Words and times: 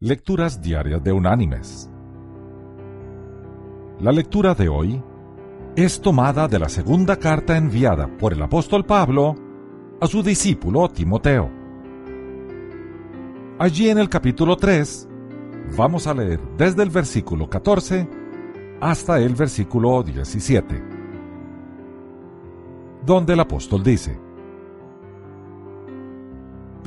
Lecturas 0.00 0.62
Diarias 0.62 1.02
de 1.02 1.10
Unánimes. 1.10 1.90
La 3.98 4.12
lectura 4.12 4.54
de 4.54 4.68
hoy 4.68 5.02
es 5.74 6.00
tomada 6.00 6.46
de 6.46 6.60
la 6.60 6.68
segunda 6.68 7.16
carta 7.16 7.56
enviada 7.56 8.06
por 8.06 8.32
el 8.32 8.40
apóstol 8.40 8.86
Pablo 8.86 9.34
a 10.00 10.06
su 10.06 10.22
discípulo 10.22 10.88
Timoteo. 10.88 11.50
Allí 13.58 13.88
en 13.88 13.98
el 13.98 14.08
capítulo 14.08 14.56
3 14.56 15.08
vamos 15.76 16.06
a 16.06 16.14
leer 16.14 16.40
desde 16.56 16.84
el 16.84 16.90
versículo 16.90 17.50
14 17.50 18.08
hasta 18.80 19.18
el 19.18 19.34
versículo 19.34 20.04
17, 20.04 20.80
donde 23.04 23.32
el 23.32 23.40
apóstol 23.40 23.82
dice, 23.82 24.27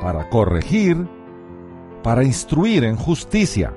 para 0.00 0.28
corregir, 0.28 1.06
para 2.02 2.24
instruir 2.24 2.84
en 2.84 2.96
justicia, 2.96 3.74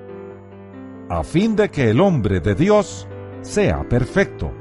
a 1.10 1.24
fin 1.24 1.56
de 1.56 1.70
que 1.70 1.90
el 1.90 2.00
hombre 2.00 2.40
de 2.40 2.56
Dios 2.56 3.08
sea 3.42 3.84
perfecto, 3.88 4.52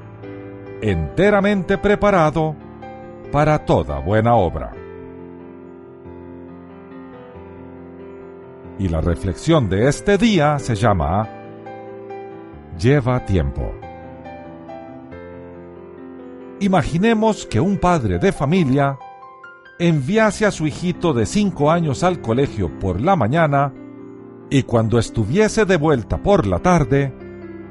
enteramente 0.81 1.79
preparado 1.79 2.57
para 3.31 3.65
toda 3.65 3.99
buena 4.01 4.35
obra. 4.35 4.73
Y 8.79 8.89
la 8.89 9.01
reflexión 9.01 9.69
de 9.69 9.89
este 9.89 10.17
día 10.17 10.59
se 10.59 10.75
llama 10.75 11.29
Lleva 12.79 13.25
tiempo. 13.27 13.71
Imaginemos 16.61 17.47
que 17.47 17.61
un 17.61 17.77
padre 17.77 18.19
de 18.19 18.33
familia 18.33 18.99
enviase 19.81 20.45
a 20.45 20.51
su 20.51 20.67
hijito 20.67 21.15
de 21.15 21.25
cinco 21.25 21.71
años 21.71 22.05
al 22.05 22.21
colegio 22.21 22.71
por 22.79 23.01
la 23.01 23.17
mañana 23.17 23.73
y 24.51 24.65
cuando 24.65 24.99
estuviese 24.99 25.65
de 25.65 25.79
vuelta 25.79 26.23
por 26.23 26.47
la 26.47 26.59
tarde, 26.59 27.15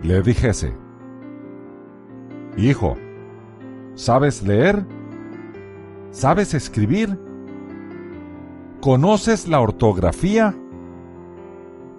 le 0.02 0.22
dijese, 0.24 0.74
Hijo, 2.58 2.98
¿sabes 3.94 4.42
leer? 4.42 4.88
¿Sabes 6.10 6.56
escribir? 6.56 7.20
¿Conoces 8.82 9.48
la 9.48 9.60
ortografía? 9.60 10.58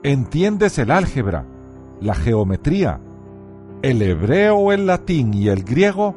¿Entiendes 0.02 0.78
el 0.80 0.90
álgebra, 0.90 1.46
la 2.00 2.16
geometría, 2.16 3.00
el 3.82 4.02
hebreo, 4.02 4.72
el 4.72 4.86
latín 4.86 5.34
y 5.34 5.48
el 5.48 5.62
griego? 5.62 6.16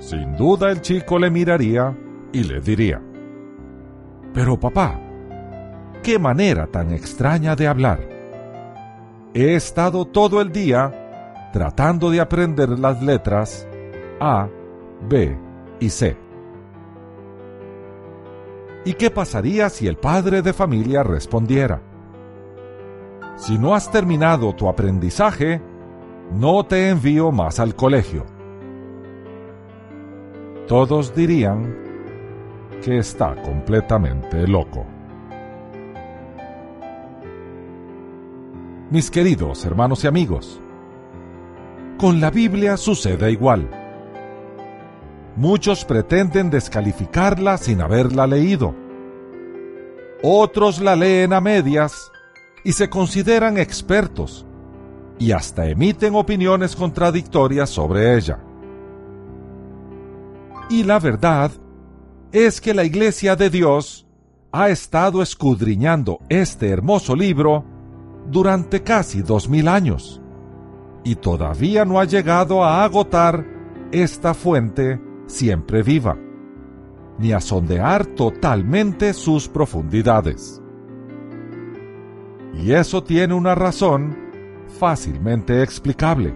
Sin 0.00 0.34
duda 0.34 0.70
el 0.70 0.80
chico 0.80 1.18
le 1.18 1.30
miraría 1.30 1.94
y 2.32 2.42
le 2.44 2.60
diría, 2.60 3.02
Pero 4.32 4.58
papá, 4.58 4.98
qué 6.02 6.18
manera 6.18 6.66
tan 6.66 6.90
extraña 6.90 7.54
de 7.54 7.68
hablar. 7.68 8.00
He 9.34 9.54
estado 9.54 10.06
todo 10.06 10.40
el 10.40 10.52
día 10.52 11.50
tratando 11.52 12.10
de 12.10 12.18
aprender 12.18 12.70
las 12.70 13.02
letras 13.02 13.68
A, 14.20 14.48
B 15.06 15.36
y 15.80 15.90
C. 15.90 16.16
¿Y 18.86 18.94
qué 18.94 19.10
pasaría 19.10 19.68
si 19.68 19.86
el 19.86 19.98
padre 19.98 20.40
de 20.40 20.54
familia 20.54 21.02
respondiera? 21.02 21.82
Si 23.36 23.58
no 23.58 23.74
has 23.74 23.90
terminado 23.90 24.54
tu 24.54 24.66
aprendizaje, 24.66 25.60
no 26.32 26.64
te 26.64 26.88
envío 26.88 27.30
más 27.32 27.60
al 27.60 27.74
colegio 27.74 28.39
todos 30.70 31.12
dirían 31.16 31.76
que 32.80 32.98
está 32.98 33.34
completamente 33.42 34.46
loco. 34.46 34.86
Mis 38.88 39.10
queridos 39.10 39.64
hermanos 39.64 40.04
y 40.04 40.06
amigos, 40.06 40.60
con 41.98 42.20
la 42.20 42.30
Biblia 42.30 42.76
sucede 42.76 43.32
igual. 43.32 43.68
Muchos 45.34 45.84
pretenden 45.84 46.50
descalificarla 46.50 47.58
sin 47.58 47.80
haberla 47.80 48.28
leído. 48.28 48.72
Otros 50.22 50.80
la 50.80 50.94
leen 50.94 51.32
a 51.32 51.40
medias 51.40 52.12
y 52.62 52.74
se 52.74 52.88
consideran 52.88 53.58
expertos 53.58 54.46
y 55.18 55.32
hasta 55.32 55.66
emiten 55.66 56.14
opiniones 56.14 56.76
contradictorias 56.76 57.70
sobre 57.70 58.16
ella. 58.16 58.38
Y 60.70 60.84
la 60.84 61.00
verdad 61.00 61.50
es 62.30 62.60
que 62.60 62.72
la 62.74 62.84
Iglesia 62.84 63.34
de 63.34 63.50
Dios 63.50 64.06
ha 64.52 64.68
estado 64.68 65.20
escudriñando 65.20 66.20
este 66.28 66.68
hermoso 66.68 67.16
libro 67.16 67.64
durante 68.30 68.80
casi 68.84 69.20
dos 69.20 69.48
mil 69.48 69.66
años 69.66 70.22
y 71.02 71.16
todavía 71.16 71.84
no 71.84 71.98
ha 71.98 72.04
llegado 72.04 72.62
a 72.62 72.84
agotar 72.84 73.44
esta 73.90 74.32
fuente 74.32 75.00
siempre 75.26 75.82
viva, 75.82 76.16
ni 77.18 77.32
a 77.32 77.40
sondear 77.40 78.06
totalmente 78.06 79.12
sus 79.12 79.48
profundidades. 79.48 80.62
Y 82.54 82.72
eso 82.72 83.02
tiene 83.02 83.34
una 83.34 83.56
razón 83.56 84.16
fácilmente 84.78 85.64
explicable. 85.64 86.32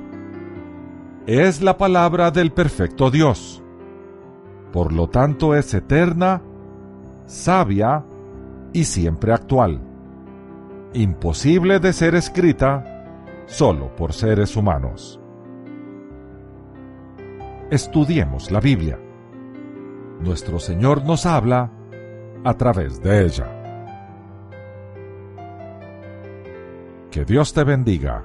Es 1.24 1.62
la 1.62 1.78
palabra 1.78 2.32
del 2.32 2.50
perfecto 2.50 3.12
Dios 3.12 3.63
por 4.74 4.92
lo 4.92 5.06
tanto 5.06 5.54
es 5.54 5.72
eterna, 5.72 6.42
sabia 7.26 8.04
y 8.72 8.82
siempre 8.82 9.32
actual, 9.32 9.80
imposible 10.94 11.78
de 11.78 11.92
ser 11.92 12.16
escrita 12.16 13.44
solo 13.46 13.94
por 13.94 14.12
seres 14.12 14.56
humanos. 14.56 15.20
Estudiemos 17.70 18.50
la 18.50 18.58
Biblia. 18.58 18.98
Nuestro 20.18 20.58
Señor 20.58 21.04
nos 21.04 21.24
habla 21.24 21.70
a 22.42 22.54
través 22.54 23.00
de 23.00 23.26
ella. 23.26 23.46
Que 27.12 27.24
Dios 27.24 27.54
te 27.54 27.62
bendiga 27.62 28.24